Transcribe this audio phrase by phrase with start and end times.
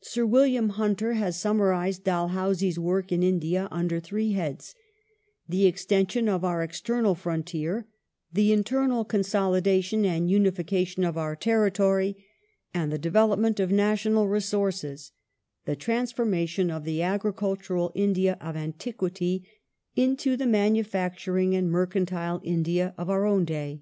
[0.00, 4.74] Sir William Hunter has summarized Dalhousie's work in India under three heads:
[5.48, 7.86] the extension of our external frontier;
[8.32, 12.24] the' internal consolidation and unification of our tenitory,
[12.74, 15.12] and the development of national resources—
[15.64, 19.48] the transformation of" the agricultural India of antiquity
[19.94, 23.80] into the manufacturing and mer cantile India of our own day